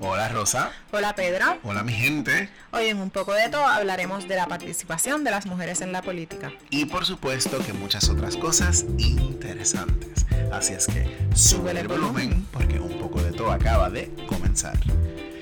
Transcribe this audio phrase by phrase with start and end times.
[0.00, 0.70] Hola Rosa.
[0.92, 1.58] Hola Pedro.
[1.62, 2.48] Hola mi gente.
[2.70, 6.02] Hoy en un poco de todo hablaremos de la participación de las mujeres en la
[6.02, 6.52] política.
[6.70, 10.26] Y por supuesto que muchas otras cosas interesantes.
[10.52, 14.78] Así es que sube el volumen porque un poco de todo acaba de comenzar.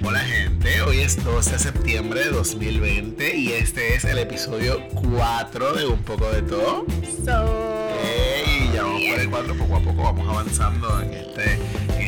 [0.02, 5.72] Hola gente, hoy es 12 de septiembre de 2020 y este es el episodio 4
[5.72, 6.86] de Un poco de todo.
[7.24, 7.90] So...
[8.02, 11.58] Hey, ya vamos por el 4, poco a poco vamos avanzando en este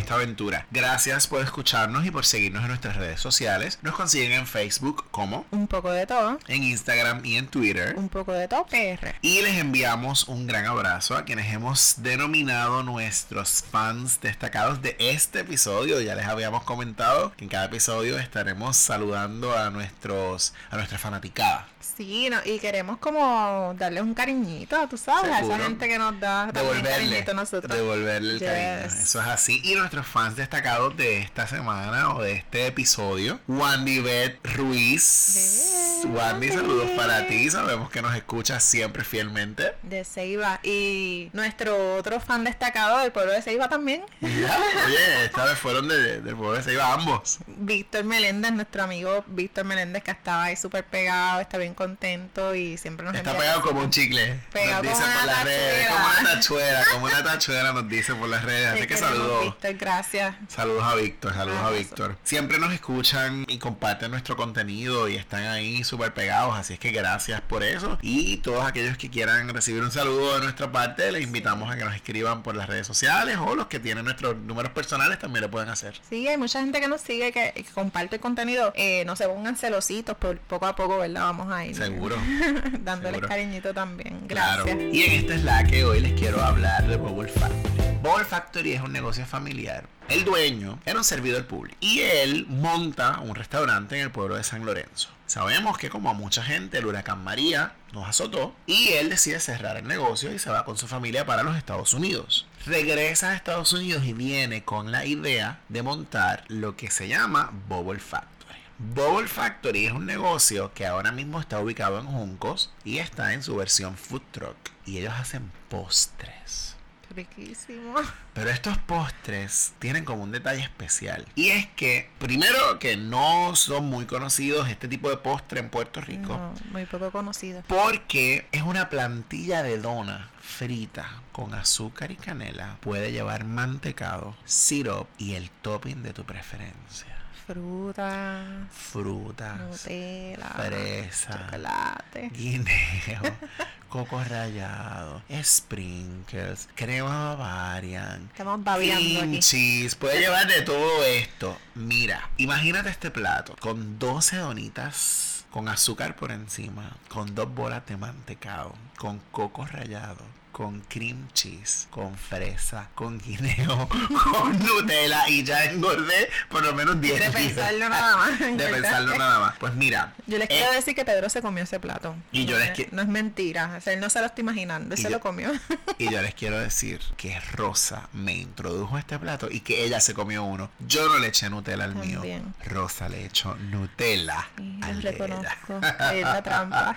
[0.07, 0.66] esta aventura.
[0.70, 3.81] Gracias por escucharnos y por seguirnos en nuestras redes sociales.
[3.82, 6.39] Nos consiguen en Facebook como Un poco de todo.
[6.46, 7.96] En Instagram y en Twitter.
[7.96, 9.17] Un poco de todo PR.
[9.21, 15.40] Y les enviamos un gran abrazo a quienes hemos denominado nuestros fans destacados de este
[15.40, 16.00] episodio.
[16.00, 21.67] Ya les habíamos comentado que en cada episodio estaremos saludando a nuestros a nuestra fanaticada.
[21.96, 26.18] Sí, no, y queremos como darle un cariñito, tú sabes, a esa gente que nos
[26.18, 27.76] da devolverle, cariñito a nosotros.
[27.76, 29.00] Devolverle el cariño.
[29.03, 29.61] Eso es así.
[29.64, 36.03] Y nuestros fans destacados de esta semana o de este episodio, Wandy Beth Ruiz.
[36.05, 37.51] Wandy, saludos para ti.
[37.51, 39.75] Sabemos que nos escuchas siempre fielmente.
[39.83, 40.61] De Ceiba.
[40.62, 44.03] Y nuestro otro fan destacado del pueblo de Ceiba también.
[44.20, 47.39] oye, esta vez fueron del pueblo de Ceiba ambos.
[47.47, 52.77] Víctor Meléndez, nuestro amigo Víctor Meléndez, que estaba ahí súper pegado, está bien contento y
[52.77, 54.41] siempre nos Está pegado como un chicle.
[54.53, 55.89] Pegado nos como por las redes.
[55.89, 58.69] Como una tachuela, como una tachuela nos dice por las redes.
[58.73, 59.45] Así que saludos.
[59.45, 60.35] Víctor, gracias.
[60.49, 62.17] Saludos a Víctor, saludos a Víctor.
[62.25, 66.59] Siempre nos escuchan y comparten nuestro contenido y están ahí súper pegados.
[66.59, 67.99] Así es que gracias por eso.
[68.03, 71.85] Y todos aquellos que quieran recibir un saludo de nuestra parte, les invitamos a que
[71.85, 75.51] nos escriban por las redes sociales o los que tienen nuestros números personales también lo
[75.51, 76.01] pueden hacer.
[76.09, 78.73] Sí, hay mucha gente que nos sigue, que, comparte el contenido.
[78.75, 81.23] Eh, no se pongan celositos, por, poco a poco, ¿verdad?
[81.23, 82.17] Vamos a Seguro.
[82.81, 84.27] Dándoles cariñito también.
[84.27, 84.77] Gracias.
[84.92, 87.77] Y en esta es la que hoy les quiero hablar de Bowl Factory.
[88.03, 89.84] Bowl Factory es un negocio familiar.
[90.08, 94.45] El dueño era un servidor público y él monta un restaurante en el pueblo de
[94.45, 95.08] San Lorenzo.
[95.27, 99.77] Sabemos que como a mucha gente el huracán María nos azotó y él decide cerrar
[99.77, 102.46] el negocio y se va con su familia para los Estados Unidos.
[102.64, 107.51] Regresa a Estados Unidos y viene con la idea de montar lo que se llama
[107.68, 108.36] Bubble Factory.
[108.79, 113.42] Bowl Factory es un negocio que ahora mismo está ubicado en Juncos y está en
[113.42, 114.57] su versión food truck.
[114.85, 116.77] Y ellos hacen postres.
[117.15, 117.95] Riquísimo.
[118.35, 121.25] Pero estos postres tienen como un detalle especial.
[121.36, 126.03] Y es que, primero, que no son muy conocidos este tipo de postre en Puerto
[126.03, 126.36] Rico.
[126.36, 127.63] No, muy poco conocido.
[127.69, 132.76] Porque es una plantilla de dona frita con azúcar y canela.
[132.82, 137.16] Puede llevar mantecado, syrup y el topping de tu preferencia
[137.46, 143.22] fruta, frutas, Nutella, fresa, chocolate, guineo,
[143.88, 151.56] coco rallado, sprinkles, crema Bavarian, estamos babeando cheese, puede llevar de todo esto.
[151.76, 157.96] Mira, imagínate este plato con 12 donitas con azúcar por encima, con dos bolas de
[157.96, 160.22] mantecado, con coco rallado,
[160.56, 163.86] con cream cheese, con fresa, con guineo,
[164.32, 168.38] con Nutella y ya engordé por lo menos 10 De pensarlo nada más.
[168.56, 169.56] De pensarlo nada más.
[169.58, 170.14] Pues mira.
[170.26, 172.16] Yo les quiero eh, decir que Pedro se comió ese plato.
[172.32, 173.74] Y yo les No es mentira.
[173.76, 174.94] O sea, él no se lo está imaginando.
[174.94, 175.52] Él se lo comió.
[175.98, 180.14] Y yo les quiero decir que Rosa me introdujo este plato y que ella se
[180.14, 180.70] comió uno.
[180.88, 182.22] Yo no le eché Nutella al mío.
[182.64, 184.48] Rosa le echó Nutella
[184.80, 185.80] al reconozco.
[186.14, 186.96] Es la trampa.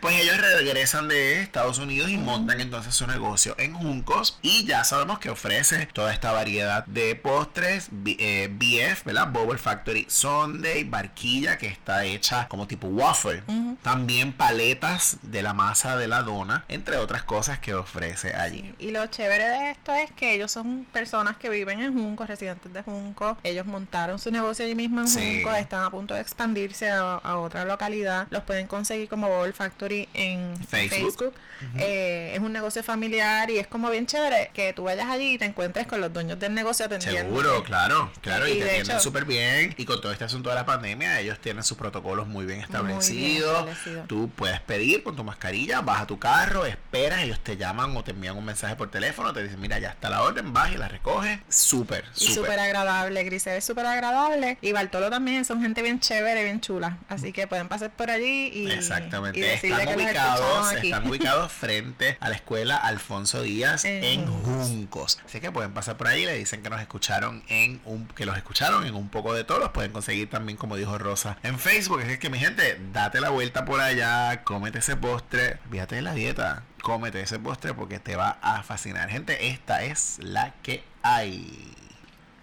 [0.00, 4.84] Pues ellos regresan de Estados Unidos y montan entonces su negocio en Juncos y ya
[4.84, 9.28] sabemos que ofrece toda esta variedad de postres, BF, eh, ¿verdad?
[9.28, 13.42] Bubble Factory Sunday, barquilla que está hecha como tipo waffle,
[13.82, 18.74] también paletas de la masa de la dona, entre otras cosas que ofrece allí.
[18.78, 22.72] Y lo chévere de esto es que ellos son personas que viven en Juncos, residentes
[22.72, 26.90] de Juncos, ellos montaron su negocio allí mismo en Juncos, están a punto de expandirse
[26.90, 31.34] a, otra localidad, los pueden conseguir como Bubble Factory en Facebook.
[31.76, 35.38] Eh, es un negocio familiar y es como bien chévere que tú vayas allí y
[35.38, 37.22] te encuentres con los dueños del negocio atendiendo.
[37.22, 39.74] Seguro, claro, claro, y, te atienden súper bien.
[39.76, 43.66] Y con todo este asunto de la pandemia, ellos tienen sus protocolos muy bien establecidos.
[44.06, 48.04] tú puedes pedir con tu mascarilla, vas a tu carro, esperas, ellos te llaman o
[48.04, 50.76] te envían un mensaje por teléfono, te dicen, mira, ya está la orden, vas y
[50.76, 51.40] la recoges.
[51.48, 52.34] Súper, súper.
[52.34, 54.58] súper agradable, Grisel es súper agradable.
[54.60, 56.98] Y Bartolo también, son gente bien chévere, bien chula.
[57.08, 58.70] Así que pueden pasar por allí y.
[58.70, 59.54] Exactamente.
[59.54, 65.18] están ubicados, están ubicados frente a la escuela Alfonso Díaz en, Juncos.
[65.24, 68.36] Así que pueden pasar por ahí, le dicen que nos escucharon en un, que los
[68.36, 72.00] escucharon en un poco de todo, los pueden conseguir también como dijo Rosa en Facebook.
[72.00, 76.14] Es que mi gente, date la vuelta por allá, cómete ese postre, fíjate de la
[76.14, 79.08] dieta, cómete ese postre porque te va a fascinar.
[79.08, 81.74] Gente, esta es la que hay.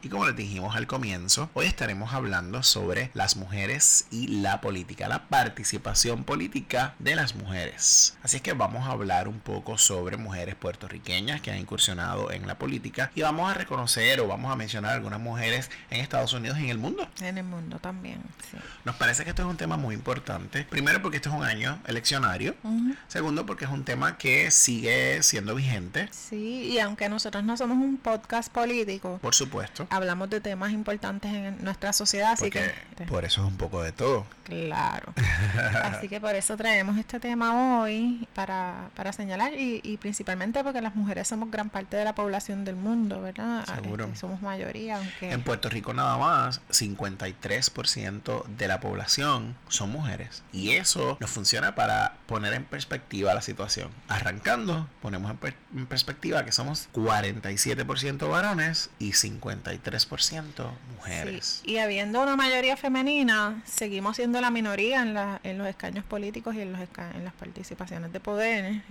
[0.02, 5.10] Y como les dijimos al comienzo, hoy estaremos hablando sobre las mujeres y la política,
[5.10, 8.18] la participación política de las mujeres.
[8.24, 12.48] Así es que vamos a hablar un poco sobre mujeres puertorriqueñas que han incursionado en
[12.48, 16.58] la política y vamos a reconocer o vamos a mencionar algunas mujeres en Estados Unidos
[16.60, 17.06] y en el mundo.
[17.20, 18.58] En el mundo también, sí.
[18.86, 20.64] Nos parece que esto es un tema muy importante.
[20.64, 22.56] Primero porque este es un año eleccionario.
[23.10, 26.08] Segundo porque es un tema que sigue siendo vigente.
[26.12, 29.20] Sí, y aunque nosotros no somos un podcast político.
[29.22, 29.89] Por supuesto.
[29.90, 32.72] Hablamos de temas importantes en nuestra sociedad, así que...
[33.08, 34.26] Por eso es un poco de todo.
[34.44, 35.14] Claro.
[35.84, 40.82] así que por eso traemos este tema hoy para, para señalar y, y, principalmente porque
[40.82, 43.66] las mujeres somos gran parte de la población del mundo, ¿verdad?
[43.66, 44.06] Seguro.
[44.06, 45.32] Este, somos mayoría, aunque...
[45.32, 50.44] En Puerto Rico nada más, 53% de la población son mujeres.
[50.52, 53.90] Y eso nos funciona para poner en perspectiva la situación.
[54.08, 59.79] Arrancando, ponemos en, perspectiva que somos 47% varones y 53%
[60.96, 61.62] mujeres.
[61.66, 66.56] Y habiendo una mayoría femenina, seguimos siendo la minoría en, la, en los escaños políticos
[66.56, 68.82] y en, los en las participaciones de poder.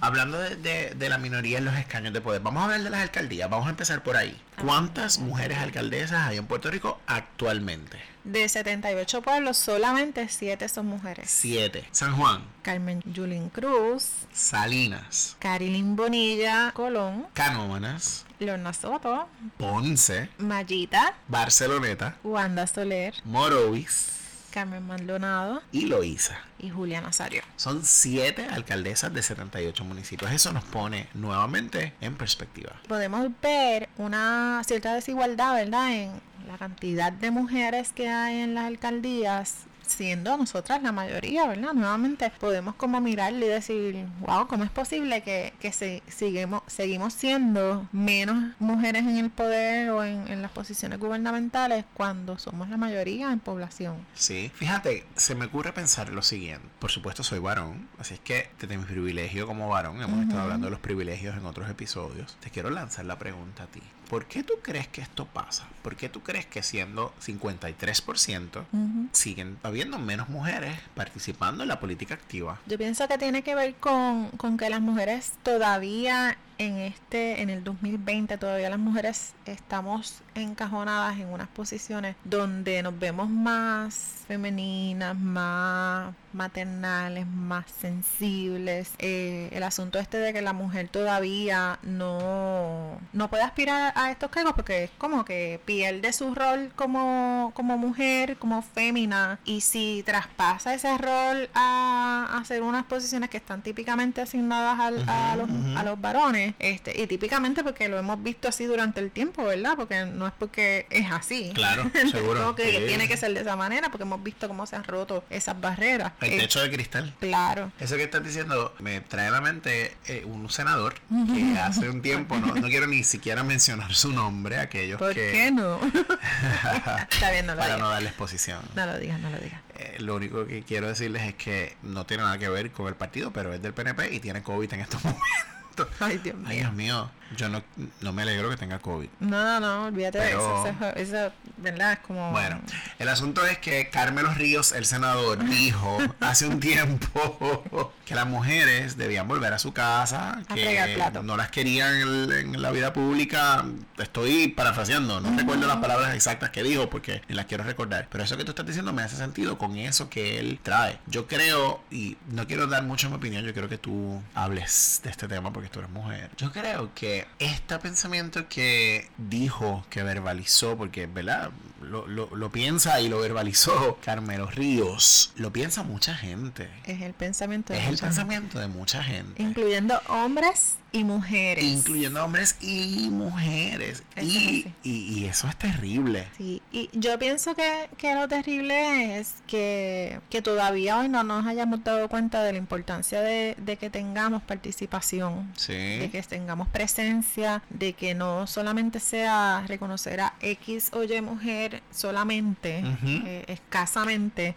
[0.00, 3.00] Hablando de, de, la minoría en los escaños de poder, vamos a hablar de las
[3.00, 3.48] alcaldías.
[3.48, 4.40] Vamos a empezar por ahí.
[4.56, 7.98] Ah, ¿Cuántas mujeres alcaldesas hay en Puerto Rico actualmente?
[8.26, 11.30] De 78 pueblos, solamente 7 son mujeres.
[11.30, 11.86] 7.
[11.92, 12.42] San Juan.
[12.62, 14.08] Carmen Yulín Cruz.
[14.32, 15.36] Salinas.
[15.38, 16.72] Carilín Bonilla.
[16.72, 17.28] Colón.
[17.34, 18.25] Canómanas.
[18.38, 19.28] Lorna Soto.
[19.56, 20.28] Ponce.
[20.38, 21.14] Mayita.
[21.28, 22.16] Barceloneta.
[22.22, 23.14] Wanda Soler.
[23.24, 24.12] Morovis.
[24.50, 26.38] Carmen Maldonado y Loíza.
[26.58, 27.42] Y Julia Nazario.
[27.56, 30.32] Son siete alcaldesas de 78 municipios.
[30.32, 32.72] Eso nos pone nuevamente en perspectiva.
[32.88, 35.92] Podemos ver una cierta desigualdad, ¿verdad?
[35.92, 36.10] En
[36.48, 41.72] la cantidad de mujeres que hay en las alcaldías siendo nosotras la mayoría, ¿verdad?
[41.72, 47.14] Nuevamente podemos como mirarle y decir, wow, ¿cómo es posible que, que se, seguimos, seguimos
[47.14, 52.76] siendo menos mujeres en el poder o en, en, las posiciones gubernamentales cuando somos la
[52.76, 53.96] mayoría en población?
[54.14, 56.66] Sí, fíjate, se me ocurre pensar lo siguiente.
[56.78, 60.66] Por supuesto soy varón, así es que desde mi privilegio como varón, hemos estado hablando
[60.66, 63.82] de los privilegios en otros episodios, te quiero lanzar la pregunta a ti.
[64.08, 65.66] ¿Por qué tú crees que esto pasa?
[65.82, 68.64] ¿Por qué tú crees que siendo 53%
[69.12, 72.60] siguen habiendo menos mujeres participando en la política activa?
[72.66, 77.50] Yo pienso que tiene que ver con, con que las mujeres todavía en este, en
[77.50, 85.16] el 2020 todavía las mujeres estamos encajonadas en unas posiciones donde nos vemos más femeninas,
[85.16, 88.92] más maternales, más sensibles.
[88.98, 94.30] Eh, el asunto este de que la mujer todavía no, no puede aspirar a estos
[94.30, 100.02] cargos porque es como que pierde su rol como, como mujer, como fémina, y si
[100.04, 106.00] traspasa ese rol a hacer unas posiciones que están típicamente asignadas a, los, a los
[106.00, 109.74] varones, este, y típicamente porque lo hemos visto así durante el tiempo, ¿verdad?
[109.76, 111.52] Porque no es porque es así.
[111.54, 112.54] Claro, seguro.
[112.54, 115.60] que tiene que ser de esa manera, porque hemos visto cómo se han roto esas
[115.60, 116.12] barreras.
[116.20, 117.14] El eh, techo de cristal.
[117.20, 117.72] Claro.
[117.80, 120.94] Eso que estás diciendo me trae a la mente eh, un senador
[121.34, 125.50] que hace un tiempo, no, no quiero ni siquiera mencionar su nombre, aquellos ¿Por qué
[125.52, 125.80] no?
[127.10, 128.60] Está bien, no Para no darle exposición.
[128.74, 129.60] No lo digas, no lo digas.
[129.78, 132.94] Eh, lo único que quiero decirles es que no tiene nada que ver con el
[132.94, 135.55] partido, pero es del PNP y tiene COVID en estos momentos.
[136.00, 136.46] Ay, Dios mío.
[136.48, 137.10] Ay, Dios mío.
[137.34, 137.62] Yo no,
[138.02, 139.08] no me alegro que tenga COVID.
[139.20, 140.64] No, no, no, olvídate de eso,
[140.94, 141.94] eso, ¿verdad?
[141.94, 142.30] Es como...
[142.30, 142.60] Bueno,
[142.98, 148.96] el asunto es que Carmelo Ríos, el senador, dijo hace un tiempo que las mujeres
[148.96, 153.64] debían volver a su casa, que no las querían en, la vida pública.
[153.98, 158.06] Estoy parafraseando, no recuerdo las palabras exactas que dijo porque ni las quiero recordar.
[158.10, 161.00] Pero eso que tú estás diciendo me hace sentido con eso que él trae.
[161.06, 165.10] Yo creo, y no quiero dar mucho mi opinión, yo quiero que tú hables de
[165.10, 166.30] este tema porque tú eres mujer.
[166.36, 171.50] Yo creo que este pensamiento que dijo, que verbalizó, porque, ¿verdad?
[171.80, 176.68] Lo, lo, piensa y lo verbalizó Carmelo Ríos, lo piensa mucha gente.
[176.84, 179.40] Es el pensamiento de Es el pensamiento de mucha gente.
[179.42, 181.64] Incluyendo hombres y mujeres.
[181.64, 184.02] Incluyendo hombres y mujeres.
[184.20, 186.26] Y, y, eso es terrible.
[186.36, 191.46] Sí, y yo pienso que, que lo terrible es que, que, todavía hoy no nos
[191.46, 195.74] hayamos dado cuenta de la importancia de, de que tengamos participación, sí.
[195.74, 201.82] de que tengamos presencia, de que no solamente sea reconocer a X o Y mujer
[201.90, 204.54] solamente, eh, escasamente,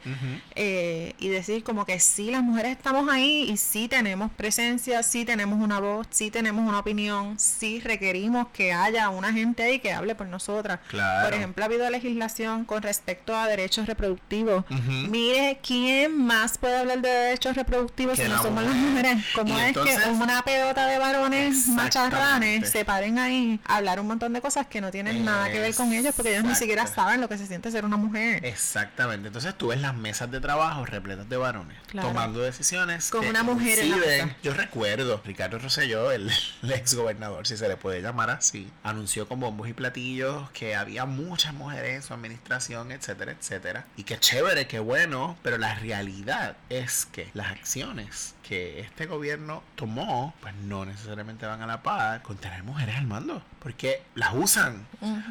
[0.56, 5.26] eh, y decir como que sí, las mujeres estamos ahí y sí tenemos presencia, sí
[5.26, 9.80] tenemos una voz, sí sí tenemos una opinión, sí requerimos que haya una gente ahí
[9.80, 10.80] que hable por nosotras.
[10.92, 14.64] Por ejemplo, ha habido legislación con respecto a derechos reproductivos.
[15.10, 19.26] Mire, ¿quién más puede hablar de derechos reproductivos si no somos las mujeres?
[19.34, 24.34] Como es que una pelota de varones macharranes se paren ahí a hablar un montón
[24.34, 27.22] de cosas que no tienen nada que ver con ellos porque ellos ni siquiera saben
[27.22, 28.46] lo que se siente ser una mujer.
[28.46, 29.28] Exactamente.
[29.28, 33.80] Entonces tú ves las mesas de trabajo repletas de varones tomando decisiones con una mujer
[33.80, 36.32] en la Yo recuerdo, Ricardo Rosselló, el,
[36.72, 41.06] ex gobernador, si se le puede llamar así, anunció con bombos y platillos que había
[41.06, 43.86] muchas mujeres en su administración, etcétera, etcétera.
[43.98, 49.62] Y qué chévere, qué bueno, pero la realidad es que las acciones que este gobierno
[49.76, 53.44] tomó, pues no necesariamente van a la par con tener mujeres al mando.
[53.60, 54.88] Porque las usan,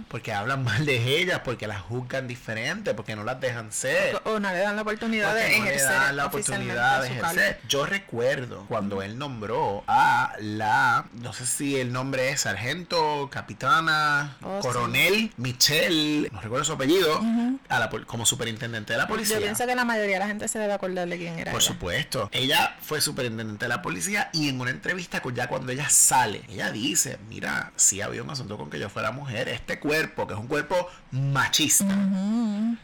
[0.07, 4.21] porque hablan mal de ellas, porque las juzgan diferente, porque no las dejan ser.
[4.25, 5.75] O no le dan la oportunidad de ejercer.
[5.77, 7.61] Le dan la oportunidad de ejercer.
[7.67, 14.37] Yo recuerdo cuando él nombró a la, no sé si el nombre es sargento, capitana,
[14.43, 17.21] oh, coronel, Michelle, no recuerdo su apellido,
[17.69, 19.37] a la, como superintendente de la policía.
[19.37, 21.51] Yo pienso que la mayoría de la gente se debe acordar de quién era.
[21.51, 22.29] Por supuesto.
[22.31, 26.43] Ella fue superintendente de la policía y en una entrevista con ya cuando ella sale,
[26.49, 30.35] ella dice, mira, sí había un asunto con que yo fuera mujer, este cuerpo, que
[30.35, 31.97] es un cuerpo machista,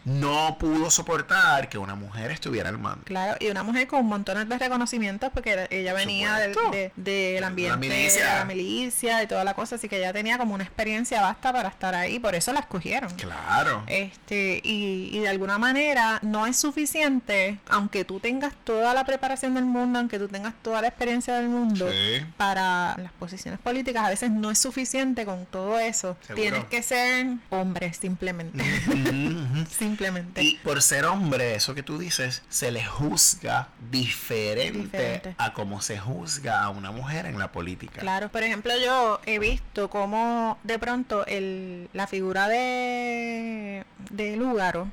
[0.05, 3.05] no pudo soportar que una mujer estuviera al mando.
[3.05, 6.55] Claro, y una mujer con montones de reconocimientos porque ella venía del,
[6.97, 10.65] de, ambiente de la milicia y toda la cosa, así que ella tenía como una
[10.65, 13.13] experiencia basta para estar ahí, por eso la escogieron.
[13.17, 13.85] Claro.
[13.87, 19.55] Este, y, y de alguna manera no es suficiente, aunque tú tengas toda la preparación
[19.55, 21.91] del mundo, aunque tú tengas toda la experiencia del mundo
[22.37, 26.17] para las posiciones políticas, a veces no es suficiente con todo eso.
[26.35, 28.63] Tienes que ser hombre simplemente.
[29.71, 30.43] simplemente.
[30.43, 35.99] Y por ser hombre, eso que tú dices, se le juzga diferente, a como se
[35.99, 38.01] juzga a una mujer en la política.
[38.01, 43.85] Claro, por ejemplo, yo he visto cómo de pronto el, la figura de
[44.17, 44.89] de Lúgaro,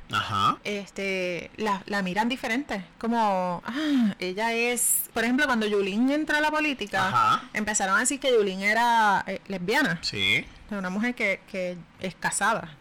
[0.64, 2.84] este la, la miran diferente.
[2.98, 8.20] Como, ah, ella es por ejemplo, cuando Yulín entra a la política, empezaron a decir
[8.20, 10.00] que Yulín era eh, lesbiana.
[10.02, 10.46] Sí.
[10.70, 12.78] Una mujer que, que es casada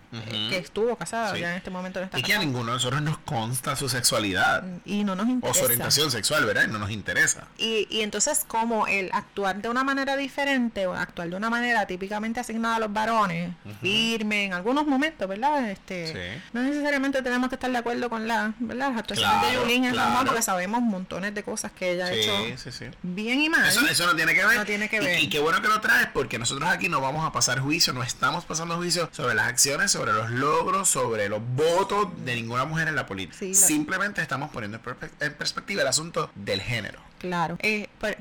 [0.48, 3.00] que estuvo casada ya en este momento no está y que a ninguno de nosotros
[3.00, 4.64] nos consta su sexualidad.
[4.84, 7.46] Y no nos interesa o su orientación sexual verdad no nos interesa.
[7.58, 11.86] Y, y entonces como el actuar de una manera diferente o actuar de una manera
[11.86, 17.54] típicamente asignada a los varones firme en algunos momentos verdad este no necesariamente tenemos que
[17.54, 21.34] estar de acuerdo con la verdad las actuaciones de Yulín es normal porque sabemos montones
[21.34, 22.32] de cosas que ella ha hecho
[23.02, 23.66] bien y mal.
[23.66, 24.56] Eso, eso, no tiene que ver.
[24.56, 25.20] No tiene que ver.
[25.20, 27.92] y, y, qué bueno que lo traes porque nosotros aquí no vamos a pasar juicio
[27.92, 32.64] no estamos pasando juicio sobre las acciones sobre los logros, sobre los votos de ninguna
[32.64, 33.54] mujer en la política.
[33.54, 34.80] Simplemente estamos poniendo
[35.20, 37.09] en perspectiva el asunto del género.
[37.20, 37.58] Claro.
[37.60, 38.16] Eh, pues,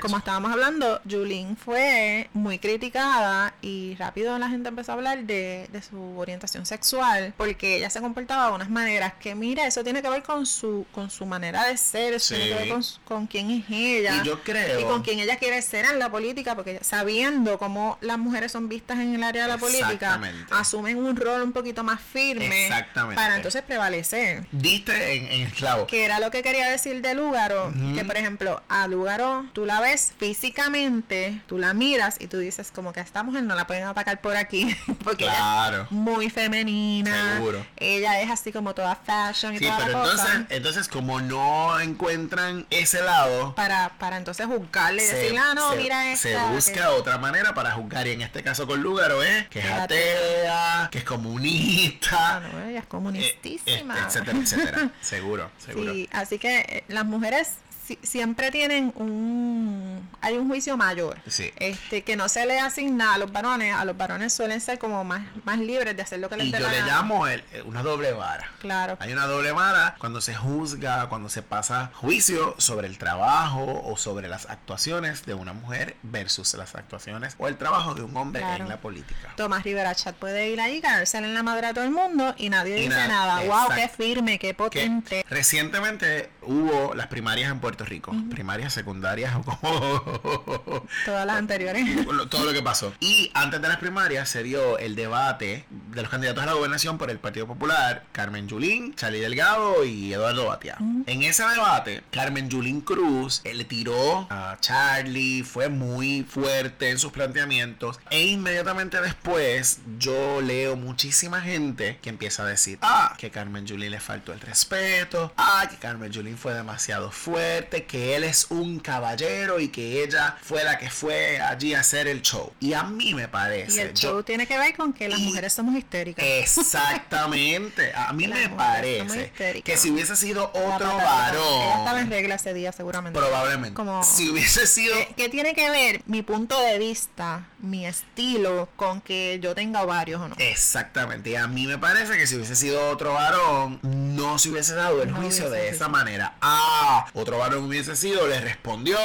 [0.00, 5.68] como estábamos hablando, Julín fue muy criticada y rápido la gente empezó a hablar de,
[5.88, 10.10] su orientación sexual porque ella se comportaba de unas maneras que, mira, eso tiene que
[10.10, 13.50] ver con su con su manera de ser, eso tiene que ver con, con quién
[13.52, 14.20] es ella.
[14.20, 14.80] Y yo creo.
[14.80, 18.68] Y con quién ella quiere ser en la política, porque sabiendo cómo las mujeres son
[18.68, 22.68] vistas en el área de la política, asumen un rol un poquito más firme
[23.14, 24.44] para entonces prevalecer.
[24.50, 25.86] Diste en, en el clavo.
[25.86, 29.80] Que era lo que quería decir de Lúgaro, que por ejemplo, a Lugaro, tú la
[29.80, 33.66] ves físicamente, tú la miras y tú dices como que a esta mujer no la
[33.66, 37.34] pueden atacar por aquí porque ella es muy femenina.
[37.34, 37.66] Seguro.
[37.76, 43.02] Ella es así como toda fashion y sí, pero entonces, entonces como no encuentran ese
[43.02, 46.28] lado para, para entonces juzgarle y decir, ah, no, mira esta.
[46.28, 49.70] Se busca otra manera para juzgar y en este caso con Lugaro es que es
[49.70, 52.40] atea, que es comunista.
[52.40, 53.98] No, ella es comunistísima.
[53.98, 54.90] Eh, etcétera, etcétera.
[55.00, 55.92] seguro, seguro.
[55.92, 57.54] Sí, así que eh, las mujeres
[58.02, 61.18] siempre tienen un hay un juicio mayor.
[61.56, 65.04] Este que no se le asigna a los varones a los varones suelen ser como
[65.04, 68.12] más más libres de hacer lo que les y yo le llamo el, una doble
[68.12, 68.50] vara.
[68.60, 68.96] Claro.
[69.00, 73.96] Hay una doble vara cuando se juzga cuando se pasa juicio sobre el trabajo o
[73.96, 78.42] sobre las actuaciones de una mujer versus las actuaciones o el trabajo de un hombre
[78.42, 79.32] en la política.
[79.36, 82.50] Tomás Rivera Chat puede ir ahí caerse en la madre a todo el mundo y
[82.50, 83.40] nadie dice nada.
[83.42, 85.24] Wow qué firme qué potente.
[85.28, 89.34] recientemente hubo las primarias en Puerto Rico, primarias, secundarias,
[91.04, 91.86] todas las anteriores.
[92.28, 92.92] Todo lo que pasó.
[92.98, 96.98] Y antes de las primarias se dio el debate de los candidatos a la gobernación
[96.98, 100.76] por el Partido Popular, Carmen Yulín, Charlie Delgado y Eduardo Batia.
[101.06, 107.12] En ese debate, Carmen Yulín Cruz le tiró a Charlie, fue muy fuerte en sus
[107.12, 113.66] planteamientos e inmediatamente después yo leo muchísima gente que empieza a decir, ah, que Carmen
[113.66, 118.46] Yulín le faltó el respeto, ah, que Carmen Yulín fue demasiado fuerte, que él es
[118.48, 122.52] un caballero y que ella fue la que fue allí a hacer el show.
[122.60, 123.76] Y a mí me parece.
[123.76, 126.24] Y el show tiene que ver con que las mujeres somos histéricas.
[126.24, 127.92] Exactamente.
[127.94, 129.32] A mí me parece
[129.62, 131.62] que si hubiese sido otro varón.
[131.62, 133.18] Ella estaba en regla ese día, seguramente.
[133.18, 133.74] Probablemente.
[133.74, 134.94] Como, si hubiese sido.
[135.16, 140.22] ¿Qué, tiene que ver mi punto de vista, mi estilo, con que yo tenga varios
[140.22, 140.36] o no?
[140.38, 141.30] Exactamente.
[141.30, 145.02] Y a mí me parece que si hubiese sido otro varón, no se hubiese dado
[145.02, 146.19] el juicio de esa manera.
[146.40, 148.98] Ah, otro varón hubiese sido, le respondió,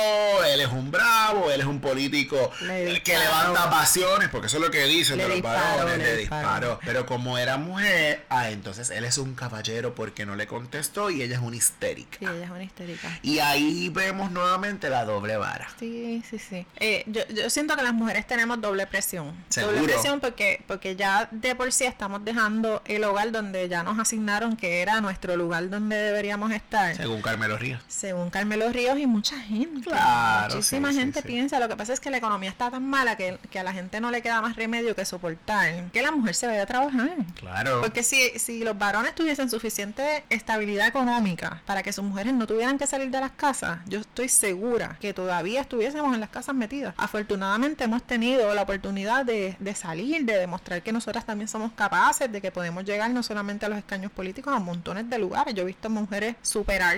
[0.45, 4.71] él es un bravo, él es un político que levanta pasiones, porque eso es lo
[4.71, 6.79] que dicen de los varones, le, disparó.
[6.83, 11.21] Pero como era mujer, ah, entonces él es un caballero porque no le contestó y
[11.21, 12.17] ella es una histérica.
[12.19, 13.19] Sí, ella es una histérica.
[13.21, 15.67] Y ahí vemos nuevamente la doble vara.
[15.79, 16.65] Sí, sí, sí.
[16.77, 19.33] Eh, yo, yo siento que las mujeres tenemos doble presión.
[19.55, 23.99] Doble presión porque, porque ya de por sí estamos dejando el hogar donde ya nos
[23.99, 26.95] asignaron que era nuestro lugar donde deberíamos estar.
[27.05, 27.79] Según Carmelo Ríos.
[27.87, 29.87] Según Carmelo Ríos y mucha gente.
[29.87, 30.55] Claro.
[30.55, 31.59] Muchísima gente piensa.
[31.59, 33.99] Lo que pasa es que la economía está tan mala que, que, a la gente
[33.99, 37.11] no le queda más remedio que soportar que la mujer se vaya a trabajar.
[37.39, 37.81] Claro.
[37.81, 42.79] Porque si, si los varones tuviesen suficiente estabilidad económica para que sus mujeres no tuvieran
[42.79, 46.95] que salir de las casas, yo estoy segura que todavía estuviésemos en las casas metidas.
[46.97, 52.31] Afortunadamente hemos tenido la oportunidad de, de salir, de demostrar que nosotras también somos capaces,
[52.31, 55.53] de que podemos llegar no solamente a los escaños políticos, a montones de lugares.
[55.53, 56.35] Yo he visto mujeres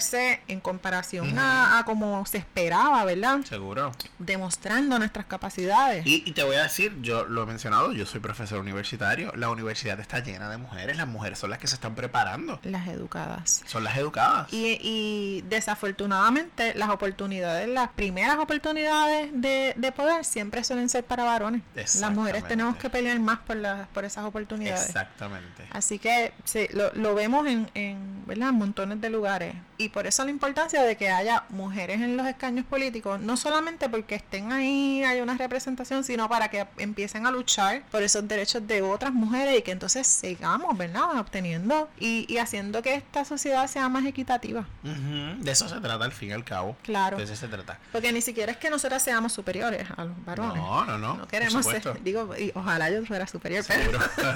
[0.02, 3.40] superarse en comparación a, como se esperaba, ¿verdad?
[3.44, 3.92] Seguro.
[4.20, 6.06] Demostrando nuestras capacidades.
[6.06, 9.50] Y, y, te voy a decir, yo lo he mencionado, yo soy profesor universitario, la
[9.50, 12.60] universidad está llena de mujeres, las mujeres son las que se están preparando.
[12.64, 13.64] Las educadas.
[13.66, 14.52] Son las educadas.
[14.52, 21.24] Y, y desafortunadamente las oportunidades, las primeras oportunidades de, de poder siempre suelen ser para
[21.24, 21.62] varones.
[22.00, 24.86] Las mujeres tenemos que pelear más por, las por esas oportunidades.
[24.86, 25.64] Exactamente.
[25.72, 28.52] Así que sí, lo, lo vemos en, en, ¿verdad?
[28.52, 29.56] montones de lugares.
[29.78, 33.90] Y por eso la importancia de que haya mujeres en los escaños políticos, no solamente
[33.90, 38.68] porque estén ahí, hay una representación, sino para que empiecen a luchar por esos derechos
[38.68, 41.18] de otras mujeres y que entonces sigamos, ¿verdad?
[41.20, 44.66] Obteniendo y, y haciendo que esta sociedad sea más equitativa.
[44.84, 46.76] De eso se trata al fin y al cabo.
[46.84, 47.18] Claro.
[47.18, 47.80] De eso se trata.
[47.92, 50.56] Porque ni siquiera es que nosotras seamos superiores a los varones.
[50.56, 51.18] No, no, no.
[51.18, 54.00] No queremos ser, digo, y ojalá yo fuera superior, Seguro.
[54.16, 54.34] pero,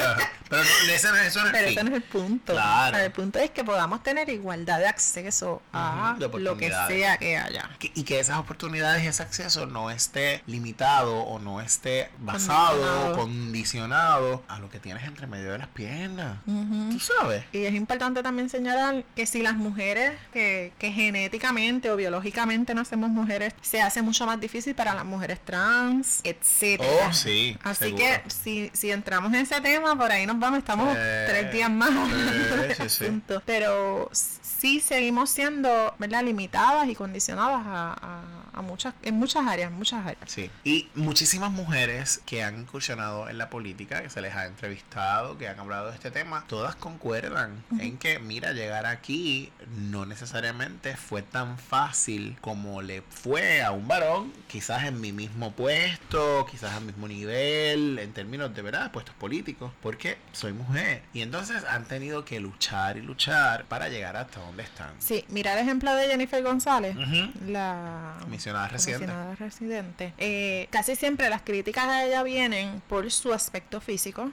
[0.50, 2.54] pero no, ese no, eso no es pero el ese no es el punto.
[2.54, 2.98] Claro.
[2.98, 5.41] el punto es que podamos tener igualdad de acceso
[5.74, 7.70] a lo que sea que haya.
[7.82, 13.16] y que esas oportunidades y ese acceso no esté limitado o no esté basado, condicionado,
[13.18, 16.38] condicionado a lo que tienes entre medio de las piernas.
[16.46, 17.44] Tú sabes.
[17.52, 23.10] Y es importante también señalar que si las mujeres que, que genéticamente o biológicamente nacemos
[23.10, 27.08] mujeres, se hace mucho más difícil para las mujeres trans, etcétera.
[27.10, 27.58] Oh, sí.
[27.64, 28.04] Así seguro.
[28.04, 31.70] que si, si entramos en ese tema, por ahí nos vamos, estamos Eh, tres días
[31.70, 31.90] más.
[31.90, 33.22] sí, sí, sí.
[33.46, 36.24] Pero sí seguimos siendo ¿verdad?
[36.24, 38.22] limitadas y condicionadas a,
[38.54, 40.18] a, muchas, en muchas áreas, muchas áreas.
[40.28, 40.50] Sí.
[40.64, 45.48] Y muchísimas mujeres que han incursionado en la política, que se les ha entrevistado, que
[45.48, 51.22] han hablado de este tema, todas concuerdan en que, mira, llegar aquí no necesariamente fue
[51.22, 56.84] tan fácil como le fue a un varón, quizás en mi mismo puesto, quizás al
[56.86, 61.04] mismo nivel, en términos de verdad, puestos políticos, porque soy mujer.
[61.14, 64.92] Y entonces han tenido que luchar y luchar para llegar hasta donde están.
[65.00, 67.32] Sí, mira el ejemplo de Jennifer González, Ujú.
[67.48, 69.36] la Comisionada residente.
[69.40, 70.14] residente.
[70.18, 74.32] Eh, casi siempre las críticas a ella vienen por su aspecto físico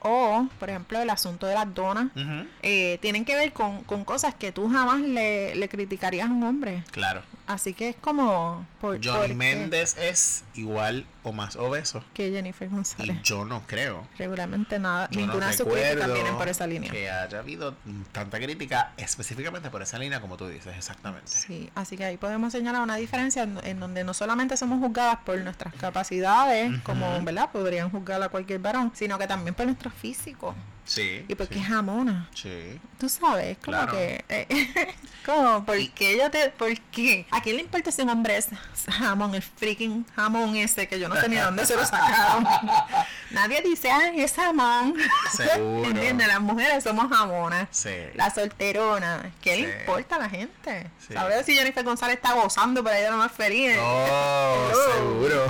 [0.00, 2.08] o, por ejemplo, el asunto de las donas.
[2.62, 6.42] Eh, tienen que ver con, con cosas que tú jamás le, le criticarías a un
[6.44, 6.82] hombre.
[6.90, 7.22] Claro.
[7.46, 8.66] Así que es como...
[8.80, 12.02] Por, Johnny Méndez es igual o más obeso.
[12.14, 13.22] Que Jennifer Y González.
[13.22, 14.06] yo no creo.
[14.18, 16.90] Regularmente nada, Yo ninguna no críticas vienen por esa línea.
[16.90, 17.74] Que haya habido
[18.12, 21.30] tanta crítica específicamente por esa línea como tú dices, exactamente.
[21.30, 25.18] Sí, así que ahí podemos señalar una diferencia en, en donde no solamente somos juzgadas
[25.24, 27.50] por nuestras capacidades, como, ¿verdad?
[27.52, 30.54] Podrían juzgar a cualquier varón, sino que también por nuestro físico.
[30.84, 31.24] Sí.
[31.28, 32.28] Y porque sí, es jamona.
[32.34, 32.80] sí.
[32.98, 33.92] Tú sabes, como Claro.
[33.92, 34.24] que...
[34.28, 34.94] eh,
[35.26, 36.50] como, ¿por qué yo te...?
[36.50, 37.24] ¿Por qué?
[37.32, 38.48] ¿A quién le importa si un hombre es
[38.90, 42.46] jamón, el freaking jamón ese que yo no sé ni de dónde se lo sacaron?
[43.30, 44.94] Nadie dice, ay, es jamón.
[45.84, 46.28] ¿Entiendes?
[46.28, 47.68] Las mujeres somos jamonas.
[47.70, 47.94] Sí.
[48.14, 49.32] La solterona.
[49.40, 49.62] ¿Qué Sí.
[49.62, 50.90] le importa a la gente?
[51.06, 51.14] Sí.
[51.14, 53.76] ¿Sabes si Jennifer González está gozando pero ella no es feliz?
[53.80, 55.46] Oh, seguro.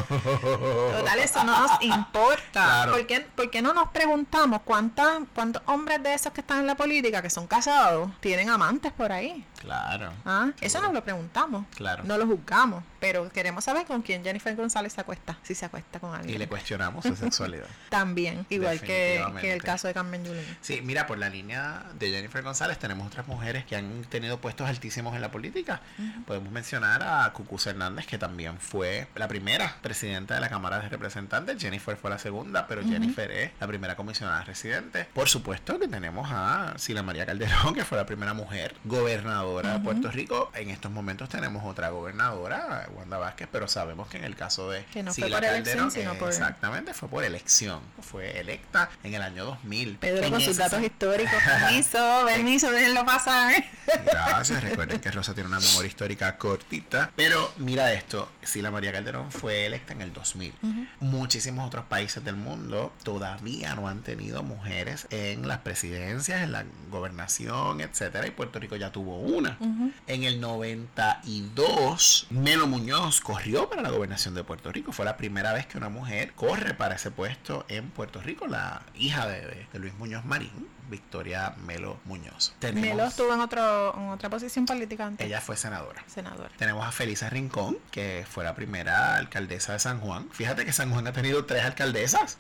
[0.99, 2.43] Total, eso no nos importa.
[2.53, 2.93] Claro.
[2.93, 6.67] ¿Por, qué, por qué no nos preguntamos cuántas, cuántos hombres de esos que están en
[6.69, 9.45] la política, que son casados, tienen amantes por ahí?
[9.61, 10.13] Claro.
[10.25, 10.49] ¿Ah?
[10.61, 11.65] Eso nos lo preguntamos.
[11.77, 12.05] Claro.
[12.05, 12.85] No lo juzgamos.
[13.03, 16.37] Pero queremos saber con quién Jennifer González se acuesta, si se acuesta con alguien.
[16.37, 17.67] Y le cuestionamos su sexualidad.
[17.91, 20.45] También, igual que, el caso de Carmen Yulín.
[20.61, 24.69] Sí, mira, por la línea de Jennifer González tenemos otras mujeres que han tenido puestos
[24.69, 25.81] altísimos en la política.
[26.29, 30.89] Podemos mencionar a Cucuz Hernández, que también fue la primera presidenta de la Cámara de
[30.89, 31.61] Representantes.
[31.61, 35.09] Jennifer fue la segunda, pero Jennifer es la primera comisionada residente.
[35.13, 39.81] Por supuesto que tenemos a Sila María Calderón, que fue la primera mujer gobernadora de
[39.81, 40.53] Puerto Rico.
[40.55, 44.85] En estos momentos tenemos otra gobernadora, Wanda Vázquez, pero sabemos que en el caso de
[44.87, 46.29] que no Sila Calderón, sino por...
[46.29, 47.81] exactamente, fue por elección.
[48.01, 49.99] Fue electa en el año 2000.
[49.99, 51.35] Pedro con sus datos históricos.
[51.45, 53.65] Permiso, permiso, déjenlo pasar.
[54.05, 57.11] Gracias, recuerden que Rosa tiene una memoria histórica cortita.
[57.17, 60.55] Pero mira esto, Sila María Calderón fue electa en el 2000.
[61.01, 66.65] Muchísimos otros países del mundo todavía no han tenido mujeres en las presidencias, en la
[66.91, 69.59] gobernación, etcétera, y Puerto Rico ya tuvo una.
[70.07, 72.82] En el 92, Melo Muñoz
[73.23, 74.93] corrió para la gobernación de Puerto Rico.
[74.93, 78.83] Fue la primera vez que una mujer corre para ese puesto en Puerto Rico, la
[78.95, 80.69] hija de, de Luis Muñoz Marín.
[80.93, 82.55] Victoria Melo Muñoz.
[82.75, 85.27] Melo estuvo en, otro, en otra posición política antes.
[85.27, 86.05] Ella fue senadora.
[86.07, 86.51] Senadora.
[86.59, 90.29] Tenemos a Felisa Rincón, que fue la primera alcaldesa de San Juan.
[90.31, 92.37] Fíjate que San Juan ha tenido tres alcaldesas.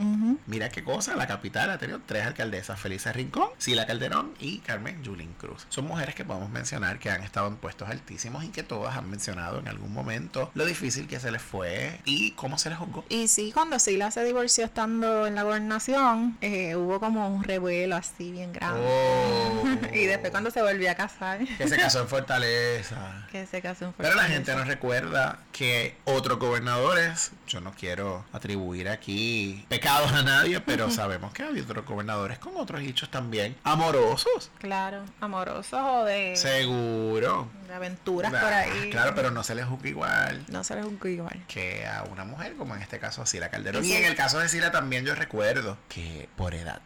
[0.46, 2.78] Mira qué cosa, la capital ha tenido tres alcaldesas.
[2.78, 5.66] Felisa Rincón, Sila Calderón y Carmen Yulín Cruz.
[5.70, 9.08] Son mujeres que podemos mencionar que han estado en puestos altísimos y que todas han
[9.08, 13.04] mencionado en algún momento lo difícil que se les fue y cómo se les juzgó.
[13.08, 17.96] Y sí, cuando Sila se divorció estando en la gobernación, eh, hubo como un revuelo
[17.96, 18.80] así bien grande.
[18.84, 19.62] Oh.
[19.94, 21.40] y después cuando se volvió a casar.
[21.58, 23.26] Que se casó en Fortaleza.
[23.30, 24.14] Que se casó en Fortaleza.
[24.14, 30.22] Pero la gente no recuerda que otros gobernadores, yo no quiero atribuir aquí pecados a
[30.22, 34.50] nadie, pero sabemos que hay otros gobernadores con otros hechos también amorosos.
[34.58, 36.36] Claro, amorosos o de...
[36.36, 37.48] Seguro.
[37.72, 38.90] Aventuras por ahí.
[38.90, 40.44] Claro, pero no se les juzga igual.
[40.48, 41.44] No se les juzga igual.
[41.48, 43.84] Que a una mujer, como en este caso a Sila Calderón.
[43.84, 46.82] Y en el caso de Sila también yo recuerdo que por edad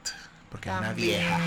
[0.50, 1.38] porque también, una vieja.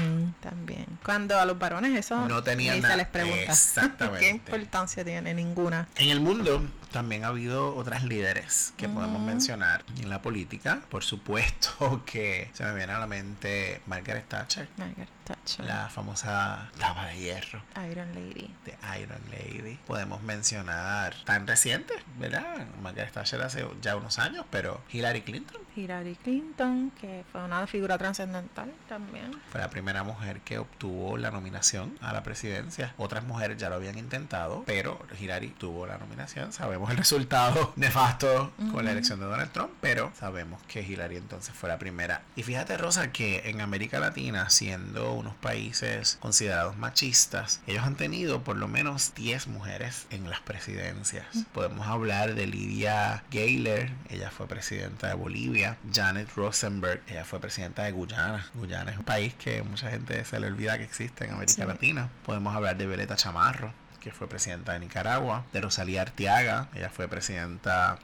[0.41, 0.85] También.
[1.03, 2.93] Cuando a los varones eso no tenían nada.
[2.93, 3.43] se les pregunta.
[3.51, 4.19] Exactamente.
[4.19, 5.33] ¿Qué importancia tiene?
[5.33, 5.87] Ninguna.
[5.95, 10.81] En el mundo también ha habido otras líderes que podemos mencionar en la política.
[10.89, 14.67] Por supuesto que se me viene a la mente Margaret Thatcher.
[14.77, 15.65] Margaret Thatcher.
[15.65, 17.61] La famosa dama de hierro.
[17.89, 18.53] Iron Lady.
[18.65, 19.77] De Iron Lady.
[19.85, 22.65] Podemos mencionar tan reciente, ¿verdad?
[22.81, 25.61] Margaret Thatcher hace ya unos años, pero Hillary Clinton.
[25.75, 29.31] Hillary Clinton, que fue una figura trascendental también.
[29.51, 32.93] Fue la primera mujer que obtuvo la nominación a la presidencia.
[32.97, 36.51] Otras mujeres ya lo habían intentado, pero Hillary tuvo la nominación.
[36.51, 41.53] Sabemos el resultado nefasto con la elección de Donald Trump, pero sabemos que Hillary entonces
[41.53, 42.21] fue la primera.
[42.35, 48.43] Y fíjate, Rosa, que en América Latina, siendo unos países considerados machistas, ellos han tenido
[48.43, 51.25] por lo menos 10 mujeres en las presidencias.
[51.53, 55.77] Podemos hablar de Lydia Gayler, ella fue presidenta de Bolivia.
[55.91, 58.45] Janet Rosenberg, ella fue presidenta de Guyana.
[58.53, 62.09] Guyana es un país que mucha gente se le olvida que existe en América Latina.
[62.25, 67.07] Podemos hablar de Violeta Chamarro, que fue presidenta de Nicaragua, de Rosalía Arteaga, ella fue
[67.07, 67.99] presidenta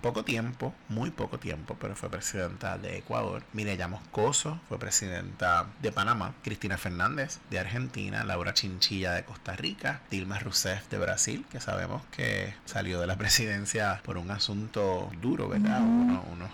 [0.00, 3.42] poco tiempo, muy poco tiempo, pero fue presidenta de Ecuador.
[3.52, 10.00] Mireya Moscoso fue presidenta de Panamá, Cristina Fernández de Argentina, Laura Chinchilla de Costa Rica,
[10.10, 15.48] Dilma Rousseff de Brasil, que sabemos que salió de la presidencia por un asunto duro,
[15.48, 15.80] ¿verdad?
[15.82, 16.50] unos,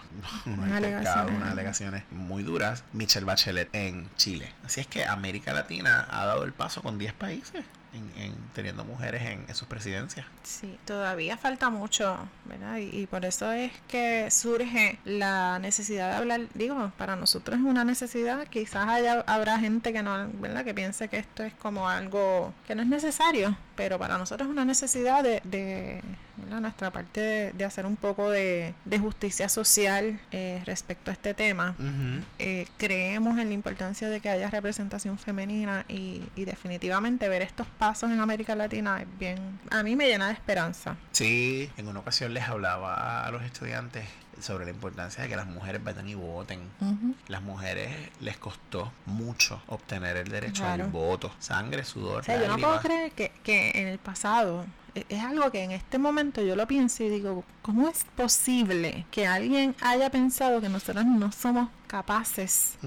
[0.47, 2.85] unas alegaciones muy duras.
[2.93, 4.53] Michelle Bachelet en Chile.
[4.65, 9.23] Así es que América Latina ha dado el paso con 10 países en, teniendo mujeres
[9.23, 10.27] en, sus presidencias.
[10.43, 12.79] Sí, todavía falta mucho, ¿verdad?
[12.79, 17.85] Y, por eso es que surge la necesidad de hablar, digo, para nosotros es una
[17.85, 20.65] necesidad, quizás haya, habrá gente que no, ¿verdad?
[20.65, 24.53] Que piense que esto es como algo que no es necesario, pero para nosotros es
[24.53, 26.03] una necesidad de, de
[26.61, 31.75] nuestra parte de, hacer un poco de, justicia social eh, respecto a este tema.
[32.39, 37.67] Eh, creemos en la importancia de que haya representación femenina y, y definitivamente ver estos
[37.67, 40.97] pasos en América Latina es bien, a mí me llena de esperanza.
[41.13, 44.05] Sí, en una ocasión les hablaba a los estudiantes
[44.41, 46.61] sobre la importancia de que las mujeres vayan y voten.
[47.29, 47.91] Las mujeres
[48.21, 51.33] les costó mucho obtener el derecho al voto.
[51.39, 52.25] Sangre, sudor.
[52.27, 54.65] yo no puedo creer que, que en el pasado
[54.95, 59.07] e, es algo que en este momento yo lo pienso y digo, ¿cómo es posible
[59.11, 62.79] que alguien haya pensado que nosotros no somos capaces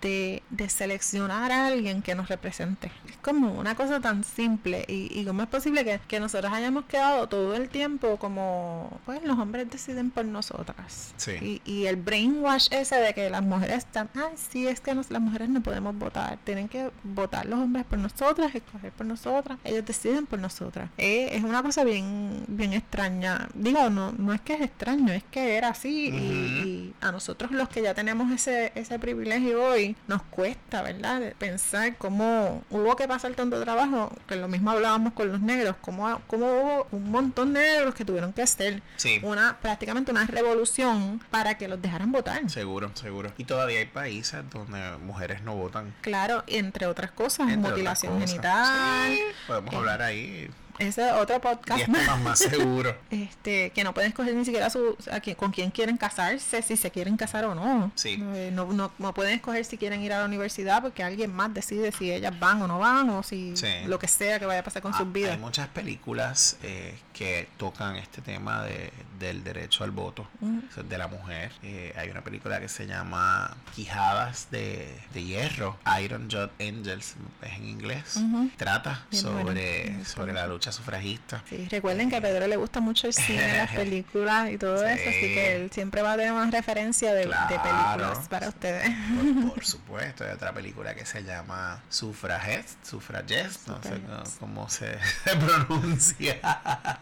[0.00, 2.92] de, de, seleccionar a alguien que nos represente.
[3.08, 6.84] Es como una cosa tan simple y, y cómo es posible que, que, nosotros hayamos
[6.84, 11.14] quedado todo el tiempo como, pues los hombres deciden por nosotras.
[11.42, 15.20] Y, y, el brainwash ese de que las mujeres están, ay, sí, es que las
[15.20, 19.84] mujeres no podemos votar, tienen que votar los hombres por nosotras, escoger por nosotras, ellos
[19.84, 20.90] deciden por nosotras.
[20.96, 23.48] Eh, es una cosa bien, bien extraña.
[23.52, 27.50] Digo, no, no es que es extraño, es que era así y, y a nosotros
[27.50, 31.34] los que ya tenemos ese, ese privilegio hoy, nos cuesta, ¿verdad?
[31.38, 36.20] Pensar cómo hubo que pasar tanto trabajo, que lo mismo hablábamos con los negros, cómo,
[36.26, 38.82] cómo hubo un montón de negros que tuvieron que hacer
[39.22, 42.48] una prácticamente una revolución para que los dejaran votar.
[42.50, 43.32] Seguro, seguro.
[43.38, 45.94] Y todavía hay países donde mujeres no votan.
[46.00, 49.16] Claro, entre otras cosas, mutilación genital.
[49.46, 51.88] podemos eh, hablar ahí ese es otro podcast.
[51.88, 52.96] más seguro.
[53.10, 54.96] este, que no pueden escoger ni siquiera su,
[55.36, 57.92] con quién quieren casarse, si se quieren casar o no.
[57.94, 58.22] Sí.
[58.34, 61.52] Eh, no, no, no, pueden escoger si quieren ir a la universidad porque alguien más
[61.52, 63.54] decide si ellas van o no van o si
[63.86, 65.32] lo que sea que vaya a pasar con sus ah, vidas.
[65.32, 71.08] Hay muchas películas eh, que tocan este tema de, del derecho al voto de la
[71.08, 71.52] mujer.
[71.62, 77.52] Eh, hay una película que se llama Quijadas de, de Hierro, Iron Jot Angels, es
[77.52, 78.20] en inglés.
[78.56, 81.42] Trata sobre, sobre la lucha sufragista.
[81.48, 85.08] Sí, recuerden que a Pedro le gusta mucho el cine, las películas y todo eso,
[85.08, 88.90] así que él siempre va a tener una referencia de, películas para ustedes.
[89.54, 94.00] Por, supuesto, hay otra película que se llama Sufragette, Sufragette, no sé
[94.40, 96.38] cómo se, pronuncia.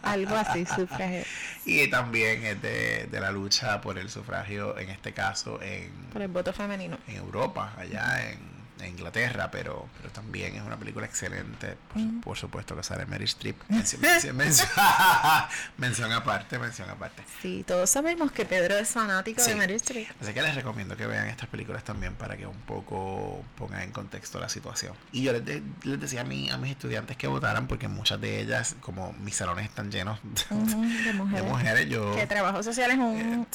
[0.01, 1.27] Algo así, Sufragette.
[1.65, 5.91] Y también es de, de, la lucha por el sufragio, en este caso en...
[6.11, 6.97] Por el voto femenino.
[7.07, 8.52] En Europa, allá en
[8.87, 11.77] Inglaterra, pero, pero también es una película excelente.
[12.23, 13.57] Por, supuesto que sale Mary Streep.
[15.77, 17.23] Mención, aparte, mención aparte.
[17.41, 20.09] Sí, todos sabemos que Pedro es fanático de Mary Streep.
[20.21, 23.91] Así que les recomiendo que vean estas películas también para que un poco pongan en
[23.91, 24.93] contexto la situación.
[25.11, 28.75] Y yo les, decía a, mí, a mis estudiantes que votaran porque muchas de ellas,
[28.81, 30.19] como mis salones están llenos
[30.49, 31.89] de, mujeres.
[31.89, 33.47] yo, que trabajo social es, un,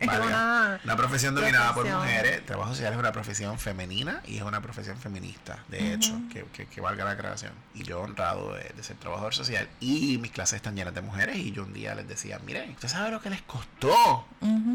[0.00, 2.44] eh, una, una profesión dominada por mujeres.
[2.46, 6.80] Trabajo social es una profesión femenina y es una profesión feminista, de hecho, que, que,
[6.82, 7.52] valga la creación.
[7.74, 9.66] Y yo honrado de, ser trabajador social.
[9.80, 12.88] Y mis clases están llenas de mujeres y yo un día les decía, miren, ¿usted
[12.88, 14.26] sabe lo que les costó?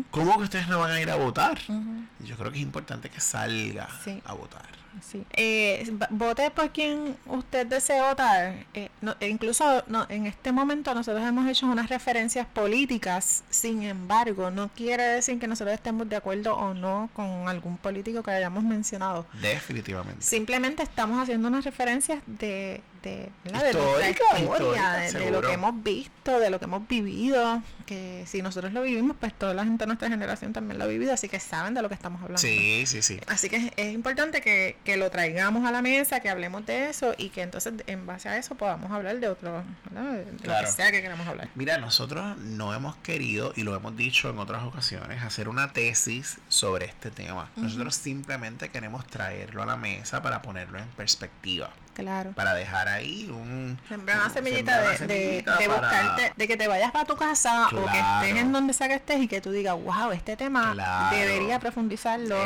[0.10, 1.60] ¿Cómo que ustedes no van a ir a votar?
[1.69, 3.88] Y yo creo que es importante que salga
[4.25, 4.65] a votar.
[5.01, 5.23] Sí.
[5.34, 8.65] Eh, vote por quien usted desee votar.
[8.73, 14.51] Eh, e incluso no, en este momento nosotros hemos hecho unas referencias políticas, sin embargo,
[14.51, 18.63] no quiere decir que nosotros estemos de acuerdo o no con algún político que hayamos
[18.63, 19.25] mencionado.
[19.41, 20.21] Definitivamente.
[20.21, 26.50] Simplemente estamos haciendo unas referencias de, de, la historia, de, lo que hemos visto, de
[26.50, 27.62] lo que hemos vivido.
[27.86, 30.88] Que si nosotros lo vivimos, pues toda la gente de nuestra generación también lo ha
[30.88, 32.39] vivido, así que saben de lo que estamos hablando.
[32.39, 33.20] Sí, sí, sí.
[33.28, 37.13] Así que es importante que que lo traigamos a la mesa, que hablemos de eso
[37.18, 40.92] y que entonces en base a eso podamos hablar de otro, de lo que sea
[40.92, 41.50] que queramos hablar.
[41.56, 46.38] Mira, nosotros no hemos querido, y lo hemos dicho en otras ocasiones, hacer una tesis
[46.48, 47.50] sobre este tema.
[47.56, 51.72] Nosotros simplemente queremos traerlo a la mesa para ponerlo en perspectiva.
[51.93, 52.32] Claro.
[52.34, 53.79] Para dejar ahí un.
[53.88, 57.99] Sembrar una semillita, de, de, buscarte, de que te vayas para tu casa o que
[57.99, 60.75] estés en donde sea que estés y que tú digas, wow, este tema
[61.12, 62.38] debería profundizarlo.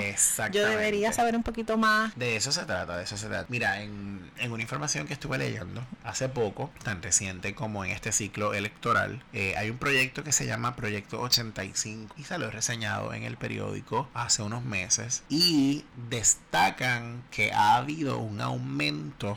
[0.51, 2.15] Yo debería saber un poquito más.
[2.15, 3.45] De eso se trata, de eso se trata.
[3.49, 8.11] Mira, en, en una información que estuve leyendo hace poco, tan reciente como en este
[8.11, 13.23] ciclo electoral, eh, hay un proyecto que se llama Proyecto 85 y salió reseñado en
[13.23, 19.36] el periódico hace unos meses y destacan que ha habido un aumento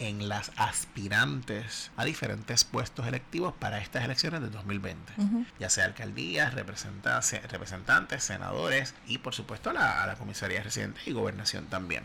[0.00, 5.12] en las aspirantes a diferentes puestos electivos para estas elecciones de 2020,
[5.58, 11.12] ya sea alcaldías, representantes, senadores y por supuesto a la, a la comisaría residente y
[11.12, 12.04] gobernación también.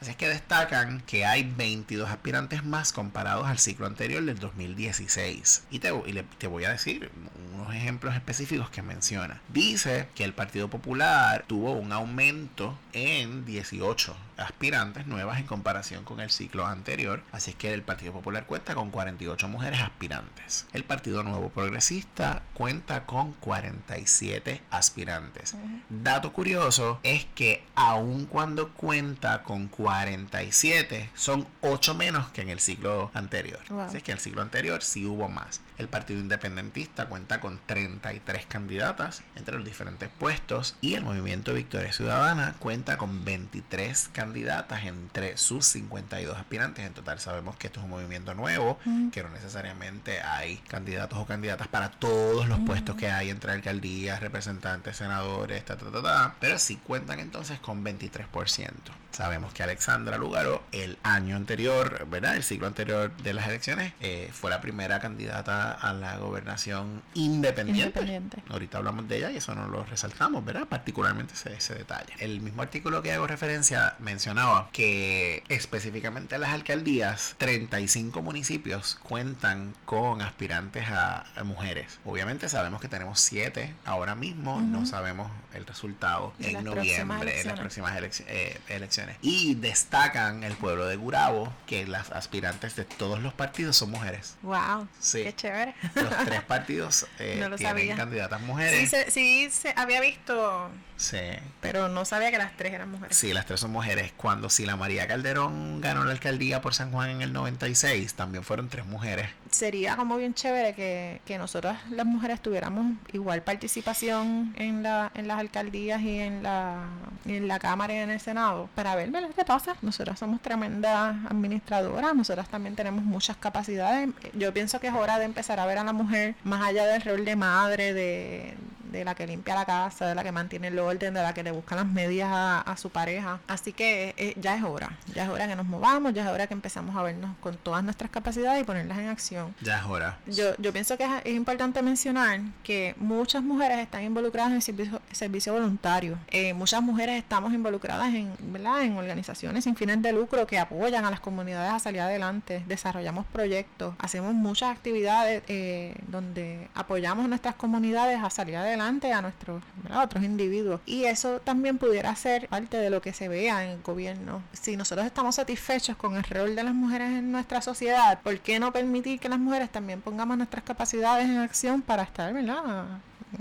[0.00, 5.64] Así es que destacan que hay 22 aspirantes más comparados al ciclo anterior del 2016.
[5.70, 5.92] Y te,
[6.38, 7.10] te voy a decir
[7.54, 9.40] unos ejemplos específicos que menciona.
[9.48, 16.20] Dice que el Partido Popular tuvo un aumento en 18 aspirantes nuevas en comparación con
[16.20, 17.22] el ciclo anterior.
[17.34, 20.66] Así es que el Partido Popular cuenta con 48 mujeres aspirantes.
[20.72, 25.56] El Partido Nuevo Progresista cuenta con 47 aspirantes.
[25.88, 32.60] Dato curioso es que aun cuando cuenta con 47, son 8 menos que en el
[32.60, 33.58] ciclo anterior.
[33.80, 35.60] Así es que en el ciclo anterior sí hubo más.
[35.76, 41.92] El Partido Independentista cuenta con 33 candidatas entre los diferentes puestos y el Movimiento Victoria
[41.92, 46.86] Ciudadana cuenta con 23 candidatas entre sus 52 aspirantes.
[46.86, 48.78] En total sabemos que esto es un movimiento nuevo,
[49.12, 54.20] que no necesariamente hay candidatos o candidatas para todos los puestos que hay entre alcaldías,
[54.20, 58.70] representantes, senadores, ta, ta, ta, ta, pero sí cuentan entonces con 23%.
[59.10, 62.36] Sabemos que Alexandra Lugaro el año anterior, ¿verdad?
[62.36, 68.42] El ciclo anterior de las elecciones, eh, fue la primera candidata a la gobernación independiente.
[68.48, 70.66] Ahorita hablamos de ella y eso no lo resaltamos, ¿verdad?
[70.66, 72.12] Particularmente ese, ese detalle.
[72.18, 80.22] El mismo artículo que hago referencia mencionaba que específicamente las alcaldías, 35 municipios cuentan con
[80.22, 81.98] aspirantes a, mujeres.
[82.04, 87.58] Obviamente sabemos que tenemos 7 ahora mismo, no sabemos el resultado en noviembre, en las
[87.58, 87.92] próximas
[88.26, 89.16] eh, elecciones.
[89.20, 94.36] Y destacan el pueblo de Gurabo que las aspirantes de todos los partidos son mujeres.
[94.42, 94.88] ¡Wow!
[95.00, 95.22] Sí.
[95.22, 95.53] ¡Qué chévere!
[95.94, 98.90] Los tres partidos eh, tienen candidatas mujeres.
[98.90, 101.18] Sí, sí, se había visto Sí.
[101.60, 103.16] Pero no sabía que las tres eran mujeres.
[103.16, 104.12] Sí, las tres son mujeres.
[104.16, 108.68] Cuando Sila María Calderón ganó la alcaldía por San Juan en el 96, también fueron
[108.68, 109.28] tres mujeres.
[109.54, 115.28] Sería como bien chévere que, que nosotras las mujeres tuviéramos igual participación en, la, en
[115.28, 116.88] las alcaldías y en la,
[117.24, 119.76] en la Cámara y en el Senado para ver qué pasa.
[119.80, 124.08] Nosotras somos tremendas administradoras, nosotras también tenemos muchas capacidades.
[124.32, 127.02] Yo pienso que es hora de empezar a ver a la mujer más allá del
[127.02, 128.54] rol de madre, de,
[128.98, 131.42] de la que limpia la casa, de la que mantiene el orden, de la que
[131.42, 133.40] le busca las medias a, su pareja.
[133.46, 136.46] Así que eh, ya es hora, ya es hora que nos movamos, ya es hora
[136.46, 139.54] que empezamos a vernos con todas nuestras capacidades y ponerlas en acción.
[139.60, 140.18] Ya es hora.
[140.26, 145.52] Yo, yo pienso que es, importante mencionar que muchas mujeres están involucradas en servicio, servicio
[145.52, 146.18] voluntario.
[146.28, 148.82] Eh, muchas mujeres estamos involucradas en, ¿verdad?
[148.82, 152.62] en organizaciones sin fines de lucro que apoyan a las comunidades a salir adelante.
[152.66, 159.22] Desarrollamos proyectos, hacemos muchas actividades eh, donde apoyamos a nuestras comunidades a salir adelante a
[159.22, 159.62] nuestros
[159.94, 160.80] otros individuos.
[160.86, 164.42] Y eso también pudiera ser parte de lo que se vea en el gobierno.
[164.52, 168.58] Si nosotros estamos satisfechos con el rol de las mujeres en nuestra sociedad, ¿por qué
[168.58, 172.50] no permitir que las mujeres también pongamos nuestras capacidades en acción para estar, en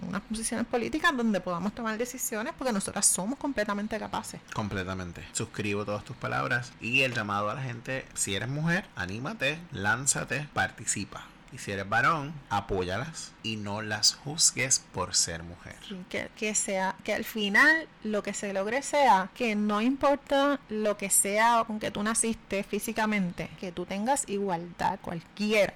[0.08, 4.41] unas posiciones políticas donde podamos tomar decisiones porque nosotras somos completamente capaces.
[4.53, 5.23] Completamente.
[5.34, 10.47] Suscribo todas tus palabras y el llamado a la gente, si eres mujer, anímate, lánzate,
[10.53, 11.33] participa.
[11.54, 15.76] Y si eres varón, apóyalas y no las juzgues por ser mujer.
[16.10, 20.98] que, que, sea, que al final lo que se logre sea que no importa lo
[20.98, 25.74] que sea con que tú naciste físicamente, que tú tengas igualdad, cualquiera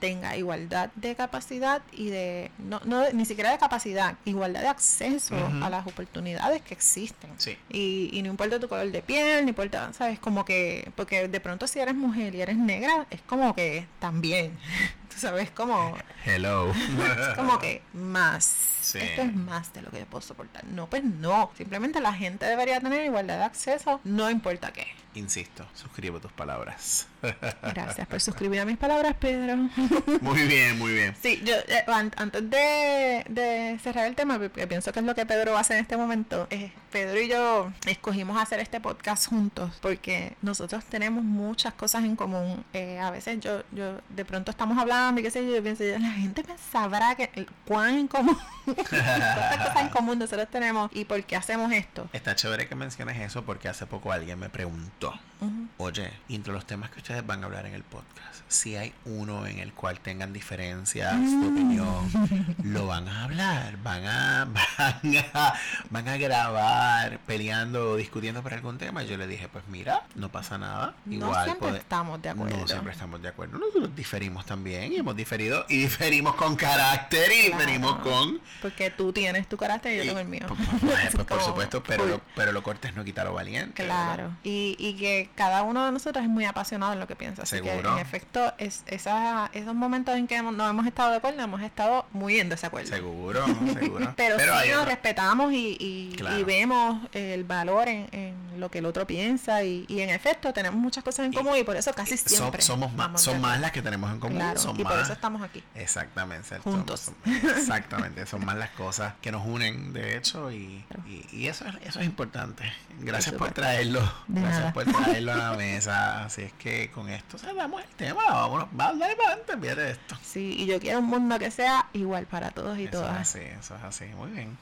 [0.00, 5.34] tenga igualdad de capacidad y de, no, no ni siquiera de capacidad, igualdad de acceso
[5.62, 7.30] a las oportunidades que existen.
[7.36, 7.56] Sí.
[7.68, 10.18] Y, y no importa tu color de piel, ni importa, ¿sabes?
[10.18, 14.56] Como que, porque de pronto si eres mujer y eres negra, es como que también.
[15.18, 15.50] ¿sabes?
[15.50, 15.96] Como...
[16.24, 16.72] Hello.
[17.36, 18.94] como que más.
[18.94, 20.64] Esto es más de lo que yo puedo soportar.
[20.64, 21.50] No, pues no.
[21.56, 24.86] Simplemente la gente debería tener igualdad de acceso, no importa qué.
[25.18, 27.08] Insisto, suscribo tus palabras.
[27.74, 29.56] Gracias por suscribir a mis palabras, Pedro.
[30.20, 31.16] Muy bien, muy bien.
[31.20, 31.84] Sí, yo eh,
[32.16, 35.76] antes de, cerrar el tema, porque pienso que es lo que Pedro va a hacer
[35.76, 41.24] en este momento, eh, Pedro y yo escogimos hacer este podcast juntos porque nosotros tenemos
[41.24, 42.64] muchas cosas en común.
[42.72, 45.82] Eh, a veces yo, yo de pronto estamos hablando y qué sé yo, yo pienso,
[45.82, 51.22] la gente sabrá que cuán en común, cuántas cosas en común nosotros tenemos y por
[51.24, 52.08] qué hacemos esto.
[52.12, 55.27] Está chévere que menciones eso porque hace poco alguien me preguntó Cristo.
[55.76, 58.92] Oye, y entre los temas que ustedes van a hablar en el podcast, si hay
[59.04, 61.52] uno en el cual tengan diferencias de mm.
[61.52, 64.44] opinión, lo van a hablar, van a,
[64.78, 65.54] van a,
[65.90, 69.02] van a grabar peleando o discutiendo por algún tema.
[69.04, 70.96] Yo le dije, pues mira, no pasa nada.
[71.08, 72.56] Igual no siempre estamos de acuerdo.
[72.56, 73.58] No siempre estamos de acuerdo.
[73.58, 78.40] Nosotros diferimos también y hemos diferido y diferimos con carácter y diferimos con...
[78.62, 80.46] Porque tú tienes tu carácter y yo tengo el mío.
[80.48, 83.84] Pues, pues, pues por supuesto, pero, lo, pero lo cortes no quita lo valiente.
[83.84, 84.36] Claro.
[84.42, 87.42] Y, y que cada uno de nosotros es muy apasionado en lo que piensa.
[87.42, 91.42] Así que, en efecto, es, esa, esos momentos en que no hemos estado de acuerdo,
[91.42, 92.88] hemos estado muy en desacuerdo.
[92.88, 94.12] Seguro, seguro.
[94.16, 99.62] Pero, sí nos respetamos y, y, vemos el valor en, lo que el otro piensa.
[99.62, 102.62] Y, en efecto, tenemos muchas cosas en común y por eso casi siempre.
[102.62, 104.42] somos más, son más las que tenemos en común.
[104.56, 105.62] son y por eso estamos aquí.
[105.74, 106.58] Exactamente.
[106.58, 107.12] Juntos.
[107.56, 108.26] exactamente.
[108.26, 110.50] son más las cosas que nos unen, de hecho.
[110.50, 110.84] Y,
[111.32, 112.64] y, eso, eso es importante.
[113.00, 114.00] Gracias por traerlo.
[114.28, 116.24] Gracias por traerlo a la mesa.
[116.24, 118.22] Así es que con esto cerramos el tema.
[118.24, 120.16] Vámonos, vamos a adelante, de esto.
[120.22, 123.28] Sí, y yo quiero un mundo que sea igual para todos y todas.
[123.28, 124.04] Eso es así, eso es así.
[124.16, 124.56] Muy bien.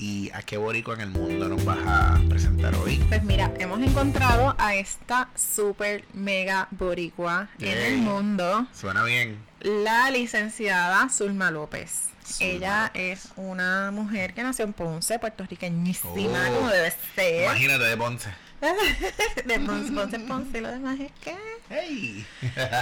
[0.00, 2.96] ¿Y a qué boricua en el mundo nos vas a presentar hoy?
[3.08, 8.66] Pues mira, hemos encontrado a esta super mega boricua en el mundo.
[8.72, 9.38] Suena bien.
[9.60, 12.08] La licenciada Zulma López.
[12.38, 16.54] Ella es una mujer que nació en Ponce, puertorriqueñísima, oh.
[16.54, 17.44] como debe ser.
[17.44, 18.30] Imagínate de Ponce.
[19.46, 21.34] de Ponce, Ponce, Ponce, lo demás es que...
[21.68, 22.26] ¡Hey!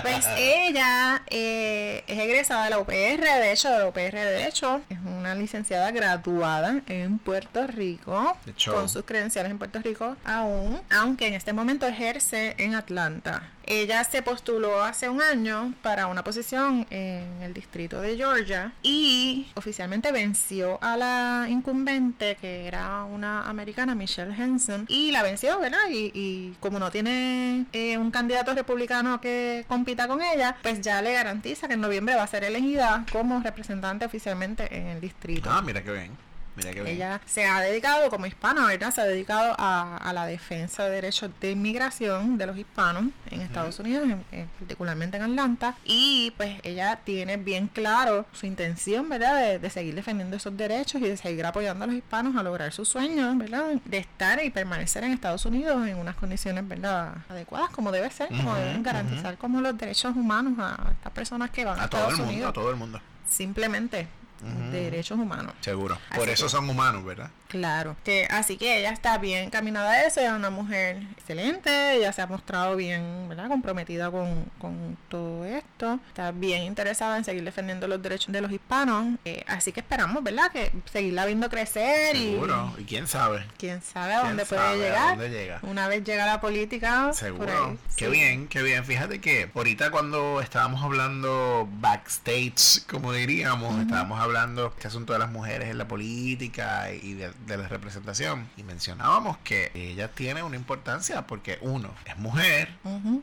[0.02, 4.80] Pues ella eh, es egresada de la UPR, de hecho, de la UPR, de hecho,
[4.88, 8.36] es una licenciada graduada en Puerto Rico,
[8.66, 13.42] con sus credenciales en Puerto Rico aún, aunque en este momento ejerce en Atlanta.
[13.70, 19.46] Ella se postuló hace un año para una posición en el distrito de Georgia y
[19.56, 25.78] oficialmente venció a la incumbente que era una americana, Michelle Henson, y la venció, ¿verdad?
[25.90, 31.02] Y, y como no tiene eh, un candidato republicano que compita con ella, pues ya
[31.02, 35.50] le garantiza que en noviembre va a ser elegida como representante oficialmente en el distrito.
[35.52, 36.27] Ah, mira qué bien.
[36.58, 36.96] Mira qué bien.
[36.96, 38.90] Ella se ha dedicado como hispana, ¿verdad?
[38.92, 43.40] Se ha dedicado a, a la defensa de derechos de inmigración de los hispanos en
[43.40, 45.74] Estados Unidos, en- en- particularmente en Atlanta.
[45.84, 49.36] Y pues ella tiene bien claro su intención, ¿verdad?
[49.36, 52.72] De, de seguir defendiendo esos derechos y de seguir apoyando a los hispanos a lograr
[52.72, 53.74] sus sueños, ¿verdad?
[53.84, 57.14] De estar y permanecer en Estados Unidos en unas condiciones, ¿verdad?
[57.28, 61.64] Adecuadas, como debe ser, como deben garantizar como los derechos humanos a estas personas que
[61.64, 62.50] van a, A todo el Estados mundo, Unidos.
[62.50, 63.00] a todo el mundo.
[63.28, 64.08] Simplemente
[64.42, 64.70] Ujú.
[64.70, 65.54] derechos humanos.
[65.60, 65.98] Seguro.
[66.10, 67.30] Así Por eso son humanos, ¿verdad?
[67.48, 67.96] Claro.
[68.04, 72.12] Que, así que ella está bien encaminada a eso, ella es una mujer excelente, ella
[72.12, 73.48] se ha mostrado bien, ¿verdad?
[73.48, 78.52] Comprometida con, con todo esto, está bien interesada en seguir defendiendo los derechos de los
[78.52, 80.50] hispanos, eh, así que esperamos, ¿verdad?
[80.52, 82.74] Que seguirla viendo crecer Seguro.
[82.76, 83.46] y ¿Y quién sabe?
[83.56, 85.08] quién sabe a ¿Quién dónde puede llegar.
[85.18, 85.58] dónde llega?
[85.62, 87.78] Una vez llega la política, Seguro.
[87.96, 88.10] Qué Sí.
[88.10, 88.84] bien, qué bien.
[88.84, 95.30] Fíjate que ahorita cuando estábamos hablando backstage, como diríamos, estábamos hablando este asunto de las
[95.30, 98.48] mujeres en la política y de, de la representación.
[98.56, 102.68] Y mencionábamos que ella tiene una importancia porque uno, es mujer.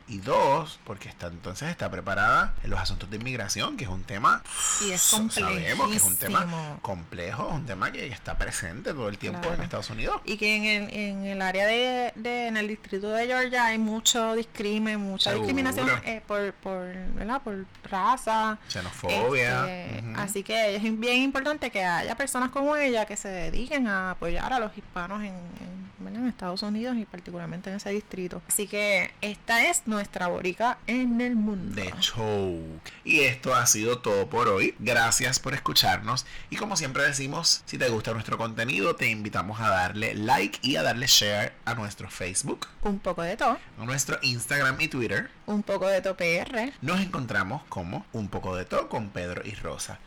[0.08, 4.04] Y dos, porque está entonces está preparada en los asuntos de inmigración, que es un
[4.04, 4.42] tema
[4.86, 9.18] Y es sabemos que es un tema complejo, un tema que está presente todo el
[9.18, 9.56] tiempo Claro.
[9.56, 10.20] en Estados Unidos.
[10.24, 13.78] Y que en el, en el área de, de- en el distrito de Georgia hay
[13.78, 15.46] mucho discrimen, mucha Seguro.
[15.46, 17.42] discriminación eh, por, por, ¿verdad?
[17.42, 18.58] por raza.
[18.68, 19.86] Xenofobia.
[19.86, 20.04] Este.
[20.16, 24.52] Así que es bien importante que haya personas como ella que se dediquen a apoyar
[24.52, 25.86] a los hispanos en, en-
[26.26, 28.42] Estados Unidos y particularmente en ese distrito.
[28.48, 31.74] Así que esta es nuestra borica en el mundo.
[31.80, 32.60] de show.
[33.04, 34.74] Y esto ha sido todo por hoy.
[34.80, 36.26] Gracias por escucharnos.
[36.50, 40.76] Y como siempre decimos, si te gusta nuestro contenido, te invitamos a darle like y
[40.76, 45.30] a darle share a nuestro Facebook, Un poco de todo, a nuestro Instagram y Twitter.
[45.46, 46.72] un poco de todo PR.
[46.82, 49.98] Nos encontramos como un poco de todo con Pedro y Rosa.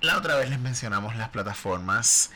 [0.00, 2.30] La otra vez les mencionamos las plataformas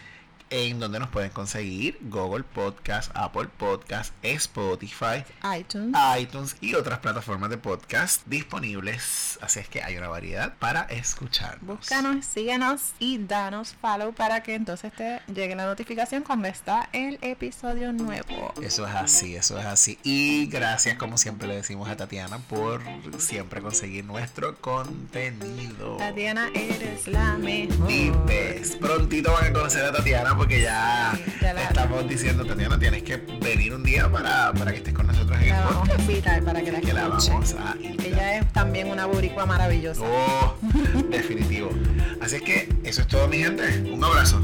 [0.52, 5.24] en donde nos pueden conseguir Google Podcast, Apple Podcast, Spotify,
[5.58, 5.96] iTunes.
[6.20, 9.38] iTunes y otras plataformas de podcast disponibles.
[9.40, 11.58] Así es que hay una variedad para escuchar.
[11.62, 17.18] Búscanos, síguenos y danos follow para que entonces te llegue la notificación cuando está el
[17.22, 18.52] episodio nuevo.
[18.60, 19.98] Eso es así, eso es así.
[20.02, 22.82] Y gracias, como siempre le decimos a Tatiana, por
[23.18, 25.96] siempre conseguir nuestro contenido.
[25.96, 27.90] Tatiana, eres la mejor.
[27.90, 32.44] Y ves, prontito van a conocer a Tatiana porque ya, Sí, ya la- estamos diciendo,
[32.44, 35.72] Tatiana, tienes que venir un día para, para que estés con nosotros en el vamos
[35.76, 36.00] a podcast.
[36.00, 37.76] invitar para que la Que la vamos a.
[38.04, 40.02] Ella es también una boricua maravillosa.
[40.04, 40.56] Oh,
[41.10, 41.70] definitivo.
[42.20, 43.84] Así es que eso es todo, mi gente.
[43.92, 44.40] Un abrazo.